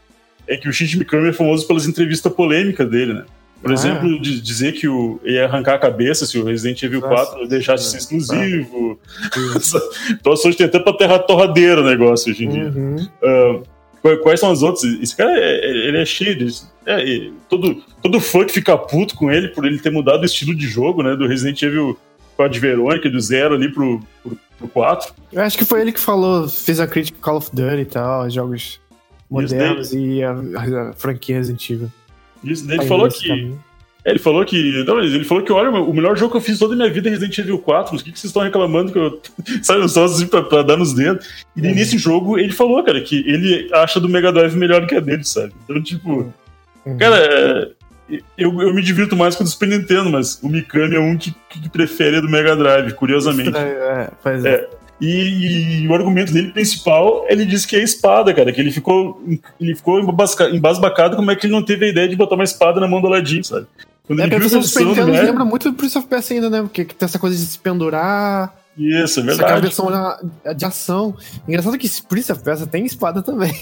É 0.50 0.56
que 0.56 0.68
o 0.68 0.72
Shinji 0.72 0.98
Mikami 0.98 1.28
é 1.28 1.32
famoso 1.32 1.66
pelas 1.66 1.86
entrevistas 1.86 2.32
polêmicas 2.32 2.90
dele, 2.90 3.14
né? 3.14 3.24
Por 3.62 3.70
Ah. 3.70 3.74
exemplo, 3.74 4.18
de 4.20 4.40
dizer 4.40 4.72
que 4.72 4.88
o, 4.88 5.20
ia 5.24 5.44
arrancar 5.44 5.74
a 5.74 5.78
cabeça 5.78 6.26
se 6.26 6.38
o 6.38 6.44
Resident 6.44 6.82
Evil 6.82 7.00
Nossa. 7.00 7.14
4 7.32 7.46
deixasse 7.48 7.84
de 7.84 7.90
ser 7.90 7.98
exclusivo. 7.98 8.98
Tô 10.22 10.36
sustentando 10.36 10.84
pra 10.84 10.92
terra 10.94 11.18
torradeira 11.18 11.80
o 11.80 11.84
negócio 11.84 12.32
hoje 12.32 12.44
em 12.44 12.48
dia. 12.48 12.72
Uhum. 12.74 13.08
Ah, 13.22 13.60
quais- 14.22 14.40
são 14.40 14.50
as 14.50 14.62
outras? 14.62 14.84
Esse 14.84 15.14
cara, 15.16 15.30
é, 15.32 15.60
é- 15.60 15.88
ele 15.88 15.98
é 15.98 16.04
cheio 16.04 16.36
disso. 16.36 16.70
É, 16.86 17.28
todo, 17.48 17.82
todo 18.02 18.18
fã 18.20 18.44
que 18.44 18.52
fica 18.52 18.76
puto 18.76 19.14
com 19.14 19.30
ele 19.30 19.48
por 19.48 19.64
ele 19.66 19.78
ter 19.78 19.90
mudado 19.90 20.22
o 20.22 20.24
estilo 20.24 20.54
de 20.54 20.66
jogo, 20.66 21.02
né? 21.02 21.14
Do 21.14 21.26
Resident 21.26 21.60
Evil 21.62 21.98
4 22.36 22.52
de 22.54 22.58
Verônica, 22.60 23.08
do 23.10 23.20
zero 23.20 23.54
ali 23.54 23.68
pro, 23.70 24.00
pro, 24.22 24.38
pro 24.58 24.68
4. 24.68 25.12
Eu 25.32 25.42
acho 25.42 25.58
que 25.58 25.64
foi 25.64 25.82
ele 25.82 25.92
que 25.92 26.00
falou, 26.00 26.48
fez 26.48 26.80
a 26.80 26.86
crítica 26.86 27.18
Call 27.20 27.36
of 27.36 27.50
Duty 27.52 27.82
e 27.82 27.84
tal, 27.84 28.28
jogos 28.30 28.80
modernos 29.30 29.92
e 29.92 30.22
a, 30.22 30.32
a 30.32 30.92
franquia 30.94 31.36
Resident 31.36 31.70
Evil. 31.70 31.90
Isso, 32.42 32.70
ele 32.70 32.84
falou 32.86 33.08
que. 33.08 33.28
caminho. 33.28 33.62
é, 34.04 34.10
ele 34.10 34.18
falou 34.18 34.44
que. 34.44 34.84
Não, 34.84 34.98
ele 35.00 35.24
falou 35.24 35.44
que, 35.44 35.52
olha, 35.52 35.70
o 35.70 35.92
melhor 35.92 36.16
jogo 36.16 36.32
que 36.32 36.36
eu 36.38 36.40
fiz 36.40 36.58
toda 36.58 36.74
a 36.74 36.76
minha 36.76 36.90
vida 36.90 37.08
é 37.08 37.10
Resident 37.10 37.36
Evil 37.38 37.58
4. 37.58 37.92
Mas 37.92 38.00
o 38.00 38.04
que, 38.04 38.12
que 38.12 38.18
vocês 38.18 38.30
estão 38.30 38.42
reclamando 38.42 38.92
que 38.92 38.98
eu. 38.98 39.20
Sabe, 39.62 39.88
só 39.88 40.04
assim 40.04 40.26
pra, 40.26 40.42
pra 40.42 40.62
dar 40.62 40.76
nos 40.76 40.94
dedos. 40.94 41.44
E 41.56 41.60
Uhum. 41.60 41.74
nesse 41.74 41.98
jogo 41.98 42.38
ele 42.38 42.52
falou, 42.52 42.82
cara, 42.82 43.00
que 43.00 43.18
ele 43.28 43.68
acha 43.74 44.00
do 44.00 44.08
Mega 44.08 44.32
Drive 44.32 44.54
melhor 44.56 44.86
que 44.86 44.94
a 44.94 45.00
dele, 45.00 45.24
sabe? 45.24 45.52
Então, 45.64 45.82
tipo. 45.82 46.32
Uhum. 46.86 46.96
Cara, 46.96 47.16
é, 47.16 47.70
eu, 48.36 48.60
eu 48.62 48.74
me 48.74 48.82
divirto 48.82 49.14
mais 49.14 49.36
com 49.36 49.42
o 49.42 49.46
do 49.46 49.50
Super 49.50 49.68
Nintendo, 49.68 50.10
mas 50.10 50.40
o 50.42 50.48
Mikami 50.48 50.96
é 50.96 51.00
um 51.00 51.16
que, 51.16 51.32
que 51.50 51.68
prefere 51.68 52.16
a 52.16 52.20
do 52.20 52.28
Mega 52.28 52.56
Drive, 52.56 52.92
curiosamente. 52.94 53.56
É, 53.56 54.10
pois 54.22 54.44
é. 54.44 54.54
É, 54.54 54.68
E, 55.00 55.82
e 55.82 55.88
o 55.88 55.94
argumento 55.94 56.32
dele 56.32 56.50
principal, 56.52 57.24
ele 57.28 57.46
disse 57.46 57.66
que 57.66 57.74
é 57.76 57.80
a 57.80 57.82
espada, 57.82 58.34
cara, 58.34 58.52
que 58.52 58.60
ele 58.60 58.70
ficou, 58.70 59.22
ele 59.60 59.74
ficou 59.74 59.98
embasbacado 60.52 61.16
como 61.16 61.30
é 61.30 61.36
que 61.36 61.46
ele 61.46 61.52
não 61.54 61.62
teve 61.64 61.86
a 61.86 61.88
ideia 61.88 62.08
de 62.08 62.16
botar 62.16 62.34
uma 62.34 62.44
espada 62.44 62.78
na 62.80 62.86
mão 62.86 63.00
do 63.00 63.06
Aladdin, 63.06 63.42
sabe? 63.42 63.66
Quando 64.06 64.20
É, 64.20 64.24
ele 64.24 64.36
viu 64.36 64.46
essa 64.46 64.58
opção, 64.58 64.84
Nintendo 64.86 65.12
né? 65.12 65.22
lembra 65.22 65.44
muito 65.44 65.70
do 65.70 65.76
Prince 65.76 65.96
of 65.96 66.06
Persia 66.06 66.36
ainda, 66.36 66.50
né? 66.50 66.60
Porque 66.62 66.84
tem 66.84 67.06
essa 67.06 67.18
coisa 67.18 67.36
de 67.36 67.42
se 67.46 67.58
pendurar, 67.58 68.54
Isso, 68.76 69.20
é 69.20 69.22
verdade. 69.22 69.60
versão 69.62 69.88
na- 69.88 70.18
de 70.54 70.64
ação. 70.64 71.16
Engraçado 71.48 71.78
que 71.78 71.86
esse 71.86 72.02
Prince 72.02 72.30
of 72.32 72.42
Persia 72.42 72.66
tem 72.66 72.84
espada 72.84 73.22
também. 73.22 73.54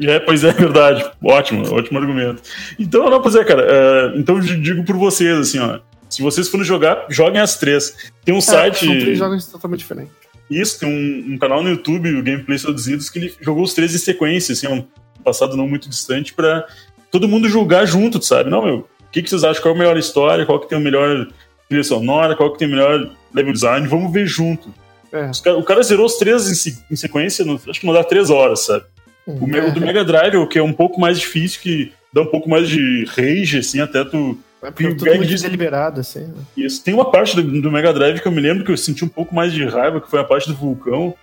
É, 0.00 0.18
pois 0.18 0.42
é, 0.42 0.50
verdade. 0.52 1.08
Ótimo, 1.22 1.72
ótimo 1.72 1.98
argumento. 2.00 2.42
Então, 2.78 3.08
não, 3.08 3.22
pois 3.22 3.36
é, 3.36 3.44
cara. 3.44 3.62
é, 3.64 4.18
então 4.18 4.36
eu 4.38 4.42
digo 4.42 4.84
por 4.84 4.96
vocês, 4.96 5.38
assim, 5.38 5.60
ó. 5.60 5.78
Se 6.10 6.20
vocês 6.20 6.48
forem 6.48 6.66
jogar, 6.66 7.06
joguem 7.08 7.40
as 7.40 7.56
três. 7.56 7.94
Tem 8.24 8.34
um 8.34 8.40
site. 8.40 8.86
São 8.86 8.88
três 8.88 9.16
jogos 9.18 9.46
totalmente 9.46 9.78
diferentes. 9.78 10.12
Isso, 10.50 10.78
tem 10.80 10.88
um, 10.88 11.34
um 11.34 11.38
canal 11.38 11.62
no 11.62 11.70
YouTube, 11.70 12.14
o 12.14 12.22
Gameplays 12.22 12.62
Traduzidos, 12.62 13.08
que 13.08 13.18
ele 13.18 13.34
jogou 13.40 13.62
os 13.64 13.72
três 13.74 13.94
em 13.94 13.98
sequência, 13.98 14.52
assim, 14.52 14.66
um 14.68 14.84
passado 15.22 15.56
não 15.56 15.66
muito 15.66 15.88
distante, 15.88 16.34
pra 16.34 16.66
todo 17.10 17.28
mundo 17.28 17.48
julgar 17.48 17.86
junto, 17.86 18.22
sabe? 18.22 18.50
Não, 18.50 18.62
meu, 18.64 18.76
o 18.78 19.10
que, 19.10 19.22
que 19.22 19.30
vocês 19.30 19.42
acham? 19.44 19.62
Qual 19.62 19.72
é 19.74 19.76
a 19.76 19.78
melhor 19.80 19.96
história? 19.96 20.44
Qual 20.44 20.60
que 20.60 20.68
tem 20.68 20.76
a 20.78 20.80
melhor 20.80 21.28
trilha 21.68 21.84
sonora? 21.84 22.36
Qual 22.36 22.52
que 22.52 22.58
tem 22.58 22.68
o 22.68 22.70
melhor 22.70 23.10
level 23.32 23.52
design? 23.52 23.86
Vamos 23.88 24.12
ver 24.12 24.26
junto. 24.26 24.72
É. 25.12 25.30
Cara- 25.42 25.56
o 25.56 25.62
cara 25.64 25.82
zerou 25.82 26.04
os 26.06 26.16
três 26.16 26.50
em, 26.50 26.54
se- 26.54 26.78
em 26.90 26.96
sequência, 26.96 27.44
no- 27.44 27.60
acho 27.68 27.80
que 27.80 27.86
não 27.86 27.94
dá 27.94 28.04
três 28.04 28.28
horas, 28.30 28.64
sabe? 28.66 28.84
O, 29.26 29.46
me- 29.46 29.60
o 29.60 29.72
do 29.72 29.80
Mega 29.80 30.04
Drive, 30.04 30.36
o 30.36 30.46
que 30.46 30.58
é 30.58 30.62
um 30.62 30.72
pouco 30.72 31.00
mais 31.00 31.18
difícil, 31.18 31.60
que 31.62 31.92
dá 32.12 32.20
um 32.20 32.26
pouco 32.26 32.50
mais 32.50 32.68
de 32.68 33.04
rage, 33.06 33.58
assim, 33.58 33.80
até 33.80 34.04
tu. 34.04 34.38
É 34.64 34.70
porque 34.70 34.84
E 34.84 34.86
o 34.88 34.96
tudo 34.96 35.14
muito 35.16 35.42
deliberado, 35.42 36.00
assim. 36.00 36.20
né? 36.20 36.34
Isso. 36.56 36.82
Tem 36.82 36.94
uma 36.94 37.10
parte 37.10 37.36
do, 37.36 37.60
do 37.60 37.70
Mega 37.70 37.92
Drive 37.92 38.20
que 38.20 38.26
eu 38.28 38.32
me 38.32 38.40
lembro 38.40 38.64
que 38.64 38.72
eu 38.72 38.76
senti 38.76 39.04
um 39.04 39.08
pouco 39.08 39.34
mais 39.34 39.52
de 39.52 39.64
raiva, 39.64 40.00
que 40.00 40.10
foi 40.10 40.20
a 40.20 40.24
parte 40.24 40.48
do 40.48 40.54
vulcão. 40.54 41.14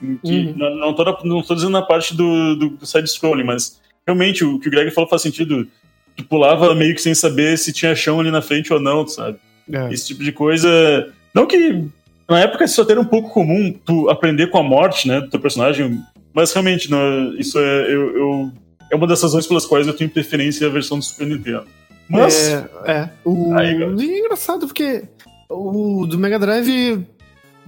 Que, 0.00 0.30
Uhum. 0.30 0.54
não, 0.56 0.76
não, 0.76 0.94
tô, 0.94 1.04
não 1.24 1.42
tô 1.42 1.54
dizendo 1.54 1.72
na 1.72 1.82
parte 1.82 2.16
do, 2.16 2.56
do, 2.56 2.86
side-scrolling, 2.86 3.44
mas 3.44 3.78
realmente 4.06 4.42
o 4.42 4.58
que 4.58 4.68
o 4.68 4.70
Greg 4.70 4.90
falou 4.90 5.08
faz 5.10 5.20
sentido. 5.20 5.68
Tu 6.16 6.24
pulava 6.24 6.74
meio 6.74 6.94
que 6.94 7.02
sem 7.02 7.14
saber 7.14 7.58
se 7.58 7.70
tinha 7.72 7.94
chão 7.94 8.18
ali 8.18 8.30
na 8.30 8.40
frente 8.40 8.72
ou 8.72 8.80
não, 8.80 9.06
sabe? 9.06 9.36
É. 9.70 9.92
Esse 9.92 10.06
tipo 10.08 10.24
de 10.24 10.32
coisa. 10.32 11.12
Não 11.34 11.46
que 11.46 11.84
na 12.28 12.40
época 12.40 12.64
isso 12.64 12.80
até 12.80 12.92
era 12.92 13.00
um 13.00 13.04
pouco 13.04 13.28
comum, 13.30 13.72
tu 13.84 14.08
aprender 14.08 14.46
com 14.48 14.56
a 14.58 14.62
morte, 14.62 15.06
né, 15.06 15.20
do 15.20 15.28
teu 15.28 15.38
personagem, 15.40 16.00
mas 16.32 16.50
realmente, 16.52 16.90
não, 16.90 17.34
isso 17.36 17.58
é, 17.58 17.82
eu, 17.92 18.16
eu- 18.16 18.52
é 18.90 18.96
uma 18.96 19.06
das 19.06 19.22
razões 19.22 19.46
pelas 19.46 19.66
quais 19.66 19.86
eu 19.86 19.92
tenho 19.92 20.08
preferência 20.10 20.66
à 20.66 20.70
versão 20.70 20.98
do 20.98 21.04
Super 21.04 21.26
Nintendo. 21.26 21.66
Mas. 22.10 22.48
É, 22.48 22.68
é. 22.86 23.10
O, 23.24 23.54
Aí, 23.54 23.76
e 23.78 24.10
é 24.14 24.18
engraçado 24.20 24.66
porque 24.66 25.04
o 25.48 26.06
do 26.06 26.18
Mega 26.18 26.38
Drive 26.38 27.04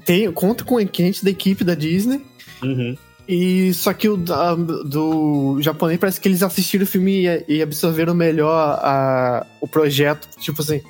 tem, 0.04 0.30
conta 0.32 0.64
com 0.64 0.78
gente 0.80 1.24
da 1.24 1.30
equipe 1.30 1.62
da 1.64 1.74
Disney. 1.74 2.20
Uhum. 2.62 2.96
E 3.28 3.72
só 3.74 3.92
que 3.92 4.08
o 4.08 4.16
da- 4.16 4.54
do 4.54 5.56
japonês 5.60 5.98
parece 5.98 6.20
que 6.20 6.28
eles 6.28 6.42
assistiram 6.42 6.82
o 6.84 6.86
filme 6.86 7.24
e, 7.26 7.44
e 7.58 7.62
absorveram 7.62 8.14
melhor 8.14 8.78
a, 8.82 9.46
o 9.60 9.68
projeto. 9.68 10.28
Tipo 10.40 10.60
assim, 10.60 10.80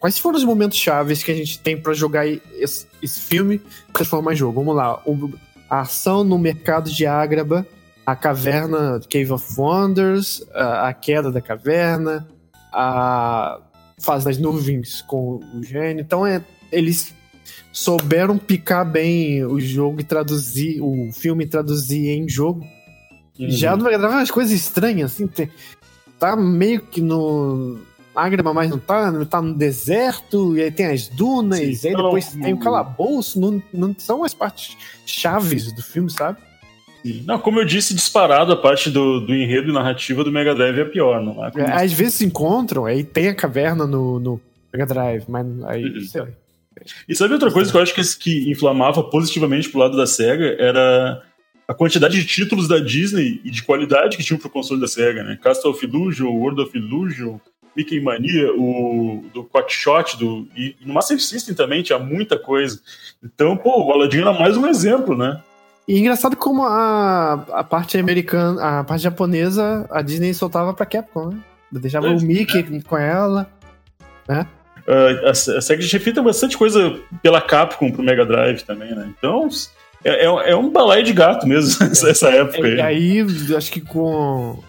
quais 0.00 0.18
foram 0.18 0.38
os 0.38 0.44
momentos 0.44 0.78
chaves 0.78 1.22
que 1.22 1.30
a 1.30 1.34
gente 1.34 1.58
tem 1.58 1.76
pra 1.76 1.92
jogar 1.92 2.26
esse, 2.26 2.86
esse 3.02 3.20
filme 3.20 3.56
e 3.88 3.92
transformar 3.92 4.32
em 4.32 4.36
jogo? 4.36 4.60
Vamos 4.60 4.74
lá. 4.74 5.00
O- 5.04 5.30
a 5.68 5.80
ação 5.80 6.24
no 6.24 6.38
mercado 6.38 6.90
de 6.90 7.04
Ágraba, 7.04 7.66
a 8.06 8.16
caverna 8.16 8.98
Cave 9.10 9.30
of 9.32 9.44
Wonders, 9.58 10.42
a, 10.54 10.88
a 10.88 10.94
queda 10.94 11.30
da 11.30 11.42
caverna, 11.42 12.26
a 12.80 13.60
fase 13.98 14.24
das 14.24 14.38
nuvens 14.38 15.02
com 15.02 15.40
o 15.52 15.62
gênio. 15.64 16.00
Então 16.00 16.24
é, 16.24 16.40
eles 16.70 17.12
souberam 17.72 18.38
picar 18.38 18.88
bem 18.88 19.44
o 19.44 19.58
jogo 19.58 20.00
e 20.00 20.04
traduzir, 20.04 20.80
o 20.80 21.10
filme 21.12 21.44
e 21.44 21.48
traduzir 21.48 22.08
em 22.08 22.28
jogo. 22.28 22.64
Uhum. 23.36 23.50
Já 23.50 23.76
no 23.76 23.82
Mega 23.82 23.98
Drive 23.98 24.14
umas 24.14 24.30
coisas 24.30 24.52
estranhas, 24.52 25.12
assim, 25.12 25.28
tá 26.18 26.36
meio 26.36 26.82
que 26.82 27.00
no 27.00 27.78
Ágraba, 28.14 28.54
mas 28.54 28.70
não 28.70 28.78
tá, 28.78 29.12
tá 29.26 29.42
no 29.42 29.54
deserto, 29.54 30.56
e 30.56 30.62
aí 30.62 30.70
tem 30.70 30.86
as 30.86 31.08
dunas, 31.08 31.58
Sim, 31.58 31.86
e 31.86 31.88
aí 31.88 31.94
não, 31.94 32.04
depois 32.04 32.34
não. 32.34 32.42
tem 32.42 32.54
o 32.54 32.58
calabouço, 32.58 33.40
não, 33.40 33.62
não 33.72 33.94
são 33.98 34.24
as 34.24 34.34
partes 34.34 34.76
chaves 35.04 35.72
do 35.72 35.82
filme, 35.82 36.10
sabe? 36.10 36.38
Não, 37.24 37.38
como 37.38 37.60
eu 37.60 37.64
disse, 37.64 37.94
disparado 37.94 38.52
a 38.52 38.56
parte 38.56 38.90
do, 38.90 39.20
do 39.20 39.34
enredo 39.34 39.70
e 39.70 39.72
narrativa 39.72 40.24
do 40.24 40.32
Mega 40.32 40.54
Drive 40.54 40.78
é 40.78 40.84
pior, 40.84 41.22
não 41.22 41.44
é? 41.44 41.50
É, 41.56 41.84
Às 41.84 41.92
vezes 41.92 42.14
se 42.14 42.24
encontram, 42.24 42.84
aí 42.84 43.04
tem 43.04 43.28
a 43.28 43.34
caverna 43.34 43.86
no, 43.86 44.18
no 44.18 44.40
Mega 44.72 44.86
Drive, 44.86 45.24
mas 45.28 45.46
aí, 45.64 45.84
Uhum. 45.84 46.00
sei 46.02 46.20
lá. 46.22 46.28
E 47.08 47.14
sabe 47.14 47.34
outra 47.34 47.50
coisa 47.50 47.70
que 47.70 47.76
eu 47.76 47.82
acho 47.82 47.94
que, 47.94 48.02
que 48.18 48.50
inflamava 48.50 49.02
positivamente 49.02 49.68
pro 49.68 49.80
lado 49.80 49.96
da 49.96 50.06
SEGA 50.06 50.56
era 50.58 51.22
a 51.66 51.74
quantidade 51.74 52.18
de 52.20 52.26
títulos 52.26 52.68
da 52.68 52.78
Disney 52.78 53.40
e 53.44 53.50
de 53.50 53.62
qualidade 53.62 54.16
que 54.16 54.22
tinham 54.22 54.38
pro 54.38 54.48
console 54.48 54.80
da 54.80 54.86
SEGA, 54.86 55.22
né? 55.24 55.38
Castle 55.42 55.70
of 55.70 55.84
Illusion, 55.84 56.28
World 56.28 56.60
of 56.62 56.76
Illusion, 56.78 57.38
Mickey 57.76 58.00
Mania, 58.00 58.52
o 58.54 59.24
do 59.34 59.44
Quackshot, 59.44 60.16
do, 60.18 60.48
e, 60.56 60.74
e 60.80 60.86
no 60.86 60.94
Master 60.94 61.20
System 61.20 61.54
também 61.54 61.82
tinha 61.82 61.98
muita 61.98 62.38
coisa. 62.38 62.80
Então, 63.22 63.56
pô, 63.56 63.84
o 63.84 63.92
Aladdin 63.92 64.20
era 64.20 64.32
mais 64.32 64.56
um 64.56 64.66
exemplo, 64.66 65.16
né? 65.16 65.40
E 65.88 65.98
engraçado 65.98 66.36
como 66.36 66.64
a, 66.64 67.32
a 67.50 67.64
parte 67.64 67.96
americana, 67.96 68.80
a 68.80 68.84
parte 68.84 69.02
japonesa, 69.02 69.86
a 69.90 70.02
Disney 70.02 70.34
soltava 70.34 70.74
pra 70.74 70.84
Capcom, 70.84 71.30
né? 71.30 71.40
Deixava 71.72 72.08
É, 72.08 72.10
o 72.10 72.20
Mickey 72.20 72.82
com 72.82 72.98
ela. 72.98 73.50
Ah, 74.28 74.44
a, 74.86 75.30
a 75.30 75.34
SEGA 75.34 75.80
já 75.80 75.98
feita 75.98 76.22
bastante 76.22 76.58
coisa 76.58 76.98
pela 77.22 77.40
Capcom 77.40 77.90
pro 77.90 78.02
Mega 78.02 78.26
Drive 78.26 78.62
também, 78.62 78.94
né? 78.94 79.10
Então, 79.18 79.48
é, 80.04 80.26
é, 80.26 80.50
é 80.50 80.56
um 80.56 80.70
balaio 80.70 81.02
de 81.02 81.12
gato 81.14 81.46
mesmo 81.46 81.84
essa, 81.88 82.28
época 82.28 82.68
E 82.68 82.80
aí. 82.80 83.20
aí, 83.20 83.54
acho 83.56 83.72
que 83.72 83.80
com. 83.80 84.62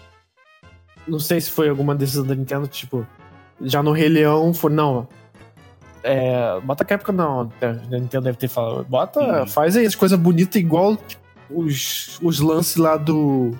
Não 1.06 1.18
sei 1.18 1.40
se 1.40 1.50
foi 1.50 1.68
alguma 1.68 1.94
decisão 1.94 2.24
da 2.24 2.34
Nintendo, 2.34 2.66
tipo, 2.66 3.06
já 3.60 3.82
no 3.82 3.92
Rei 3.92 4.08
Leão 4.08 4.54
foi, 4.54 4.72
não. 4.72 5.06
É, 6.02 6.58
bota 6.62 6.84
Capcom, 6.84 7.12
não. 7.12 7.52
A 7.60 7.72
Nintendo 7.98 8.24
deve 8.24 8.38
ter 8.38 8.48
falado, 8.48 8.84
bota, 8.88 9.20
Uhum. 9.40 9.46
faz 9.46 9.76
aí 9.76 9.84
as 9.86 9.94
coisas 9.94 10.18
bonitas 10.18 10.56
igual 10.60 10.96
os, 11.50 12.18
os 12.22 12.40
lances 12.40 12.76
lá 12.76 12.96
do, 12.96 13.52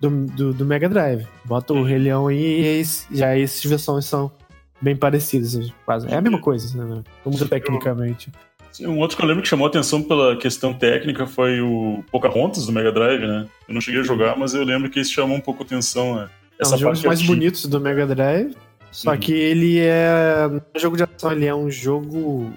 do, 0.00 0.10
do, 0.26 0.52
do 0.52 0.64
Mega 0.66 0.88
Drive. 0.88 1.26
Bota 1.44 1.72
o 1.72 1.82
Rei 1.82 1.98
Leão 1.98 2.26
aí 2.28 2.36
e 2.60 2.80
esse- 2.80 3.06
já 3.16 3.36
essas 3.38 3.64
versões 3.64 4.04
são 4.04 4.30
bem 4.80 4.94
parecidas, 4.96 5.72
quase. 5.84 6.06
É 6.12 6.16
a 6.16 6.20
mesma 6.20 6.40
coisa, 6.40 6.84
né? 6.84 7.02
Muda 7.24 7.46
tecnicamente. 7.46 8.30
Um 8.82 8.98
outro 8.98 9.16
que 9.16 9.22
eu 9.22 9.26
lembro 9.26 9.42
que 9.42 9.48
chamou 9.48 9.66
atenção 9.66 10.02
pela 10.02 10.36
questão 10.36 10.74
técnica 10.74 11.26
foi 11.26 11.62
o 11.62 12.04
Pocahontas 12.12 12.66
do 12.66 12.72
Mega 12.72 12.92
Drive, 12.92 13.26
né? 13.26 13.46
Eu 13.66 13.72
não 13.72 13.80
cheguei 13.80 14.02
a 14.02 14.04
jogar, 14.04 14.36
mas 14.36 14.52
eu 14.52 14.62
lembro 14.64 14.90
que 14.90 15.00
esse 15.00 15.10
chamou 15.10 15.34
um 15.34 15.40
pouco 15.40 15.62
atenção, 15.62 16.16
né? 16.16 16.28
É 16.58 16.66
um 16.66 16.70
dos 16.70 16.80
jogos 16.80 17.02
mais 17.02 17.22
bonitos 17.22 17.64
do 17.64 17.80
Mega 17.80 18.06
Drive. 18.06 18.54
Só 18.96 19.10
Uhum. 19.10 19.18
que 19.18 19.32
ele 19.34 19.78
é. 19.78 20.48
Não 20.48 20.56
é 20.56 20.76
um 20.78 20.80
jogo 20.80 20.96
de 20.96 21.02
ação, 21.02 21.30
ele 21.32 21.44
é 21.44 21.54
um 21.54 21.70
jogo 21.70 22.50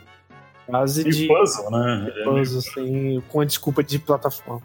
quase 0.66 1.04
de 1.04 1.28
puzzle, 1.28 1.70
né? 1.70 2.10
É 2.16 2.26
meio- 2.26 2.30
puzzle, 2.40 2.60
assim, 2.60 3.24
com 3.28 3.42
a 3.42 3.46
desculpa 3.46 3.84
de 3.84 4.00
plataforma. 4.00 4.62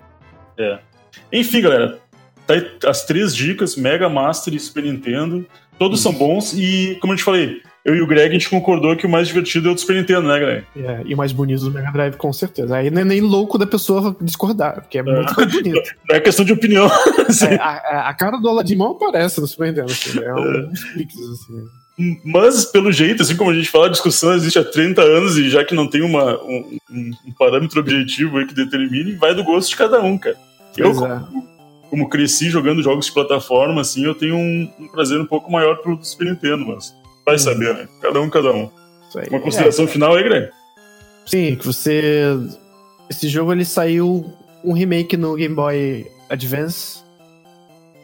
Enfim, 1.32 1.60
galera, 1.60 1.98
tá 2.46 2.54
aí 2.54 2.70
as 2.86 3.04
três 3.04 3.34
dicas, 3.34 3.74
Mega 3.74 4.08
Master 4.08 4.54
e 4.54 4.60
Super 4.60 4.84
Nintendo. 4.84 5.44
Todos 5.76 6.00
são 6.00 6.12
bons 6.12 6.52
e, 6.52 6.96
como 7.00 7.12
eu 7.12 7.16
te 7.16 7.24
falei, 7.24 7.60
eu 7.84 7.94
e 7.94 8.00
o 8.00 8.06
Greg 8.06 8.30
a 8.30 8.32
gente 8.32 8.48
concordou 8.48 8.96
que 8.96 9.04
o 9.06 9.08
mais 9.10 9.28
divertido 9.28 9.68
é 9.68 9.72
o 9.72 9.74
do 9.74 9.80
Super 9.80 9.96
Nintendo, 9.96 10.26
né, 10.26 10.38
Greg? 10.38 10.64
É, 10.76 11.02
e 11.04 11.12
o 11.14 11.16
mais 11.16 11.32
bonito 11.32 11.64
do 11.64 11.70
Mega 11.70 11.90
Drive, 11.92 12.16
com 12.16 12.32
certeza. 12.32 12.76
Aí 12.76 12.90
não 12.90 13.02
é 13.02 13.04
nem 13.04 13.20
louco 13.20 13.58
da 13.58 13.66
pessoa 13.66 14.16
discordar, 14.20 14.80
porque 14.80 14.98
é 14.98 15.02
muito 15.02 15.34
mais 15.36 15.52
bonito. 15.52 15.82
Não 16.08 16.16
é 16.16 16.20
questão 16.20 16.44
de 16.44 16.52
opinião. 16.52 16.86
assim. 17.28 17.46
É, 17.46 17.56
a, 17.56 17.68
a- 17.68 18.08
a 18.08 18.14
cara 18.14 18.38
do 18.38 18.48
Aladdin 18.48 18.76
mal 18.76 18.92
aparece 18.92 19.40
no 19.40 19.46
Super 19.46 19.68
Nintendo, 19.68 19.92
assim, 19.92 20.18
é 20.18 20.34
uns 20.34 20.84
cliques, 20.84 21.16
assim. 21.20 21.64
Mas, 22.24 22.64
pelo 22.64 22.90
jeito, 22.90 23.22
assim 23.22 23.36
como 23.36 23.50
a 23.50 23.54
gente 23.54 23.70
fala, 23.70 23.86
a 23.86 23.90
discussão 23.90 24.34
existe 24.34 24.58
há 24.58 24.64
30 24.64 25.00
anos 25.02 25.36
e 25.38 25.48
já 25.48 25.64
que 25.64 25.74
não 25.76 25.86
tem 25.88 26.02
uma, 26.02 26.42
um, 26.42 26.78
um- 26.90 27.10
um 27.28 27.32
parâmetro 27.38 27.78
objetivo 27.80 28.38
aí 28.38 28.46
que 28.46 28.54
determine, 28.54 29.12
vai 29.12 29.32
do 29.34 29.44
gosto 29.44 29.68
de 29.68 29.76
cada 29.76 30.00
um, 30.02 30.18
cara. 30.18 30.36
Eu, 30.76 30.90
é. 31.06 31.22
como 31.90 32.08
cresci 32.08 32.50
jogando 32.50 32.82
jogos 32.82 33.06
de 33.06 33.12
plataforma, 33.12 33.80
assim, 33.82 34.04
eu 34.04 34.14
tenho 34.14 34.34
um, 34.36 34.68
um 34.80 34.88
prazer 34.88 35.20
um 35.20 35.26
pouco 35.26 35.52
maior 35.52 35.76
pro 35.76 35.96
Super 36.02 36.24
Nintendo, 36.26 36.66
mas 36.66 36.92
vai 37.24 37.38
saber, 37.38 37.74
né? 37.74 37.88
Cada 38.00 38.20
um, 38.20 38.30
cada 38.30 38.52
um. 38.52 38.70
Uma 39.30 39.40
consideração 39.40 39.86
final 39.86 40.14
aí, 40.14 40.24
Greg? 40.24 40.46
É, 40.46 40.50
sim, 41.26 41.56
que 41.56 41.66
você. 41.66 42.36
Esse 43.08 43.28
jogo 43.28 43.52
ele 43.52 43.64
saiu 43.64 44.32
um 44.64 44.72
remake 44.72 45.16
no 45.16 45.36
Game 45.36 45.54
Boy 45.54 46.10
Advance. 46.28 47.02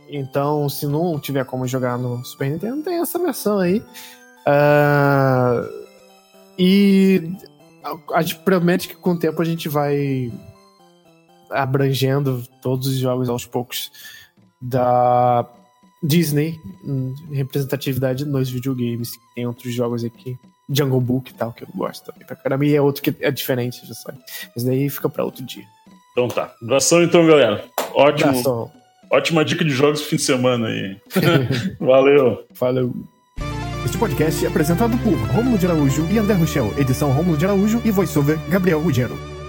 Então, 0.08 0.68
se 0.68 0.86
não 0.86 1.18
tiver 1.18 1.44
como 1.44 1.66
jogar 1.66 1.96
no 1.96 2.24
Super 2.24 2.50
Nintendo, 2.50 2.82
tem 2.82 3.00
essa 3.00 3.18
versão 3.18 3.58
aí. 3.58 3.82
Ah, 4.44 5.64
e 6.58 7.32
a, 7.82 8.18
a 8.18 8.22
gente 8.22 8.36
promete 8.40 8.88
que 8.88 8.96
com 8.96 9.12
o 9.12 9.18
tempo 9.18 9.40
a 9.40 9.44
gente 9.44 9.68
vai 9.68 10.32
abrangendo 11.48 12.44
todos 12.60 12.86
os 12.86 12.96
jogos 12.96 13.28
aos 13.28 13.44
poucos 13.44 13.90
da 14.60 15.46
Disney, 16.02 16.60
hum, 16.84 17.14
representatividade 17.30 18.24
nos 18.24 18.48
videogames. 18.50 19.12
Tem 19.34 19.46
outros 19.46 19.72
jogos 19.74 20.04
aqui. 20.04 20.38
Jungle 20.72 21.00
Book 21.00 21.30
e 21.30 21.34
tal, 21.34 21.52
que 21.52 21.64
eu 21.64 21.68
gosto 21.74 22.04
também. 22.04 22.24
Pra 22.24 22.36
caramba, 22.36 22.64
e 22.64 22.74
é 22.74 22.80
outro 22.80 23.02
que 23.02 23.14
é 23.20 23.30
diferente, 23.30 23.84
já 23.86 23.94
sabe. 23.94 24.18
Mas 24.54 24.64
daí 24.64 24.88
fica 24.88 25.08
pra 25.08 25.24
outro 25.24 25.44
dia. 25.44 25.64
Então 26.12 26.28
tá. 26.28 26.54
Abração 26.62 27.02
então, 27.02 27.26
galera. 27.26 27.64
Ótimo. 27.92 28.30
Abração. 28.30 28.70
Ótima 29.10 29.44
dica 29.44 29.64
de 29.64 29.70
jogos 29.70 30.00
pro 30.00 30.10
fim 30.10 30.16
de 30.16 30.22
semana 30.22 30.68
aí. 30.68 30.96
Valeu. 31.80 32.44
Falou. 32.54 32.92
Este 33.84 33.98
podcast 33.98 34.44
é 34.44 34.48
apresentado 34.48 34.96
por 34.98 35.14
Romulo 35.34 35.58
de 35.58 35.66
Araújo 35.66 36.06
e 36.10 36.18
André 36.18 36.34
Rochel, 36.34 36.72
edição 36.78 37.10
Romulo 37.10 37.36
de 37.36 37.44
Araújo 37.44 37.82
e 37.84 37.90
voiceover 37.90 38.38
Gabriel 38.48 38.80
Ruggiero. 38.80 39.39